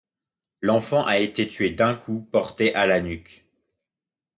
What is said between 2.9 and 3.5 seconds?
nuque.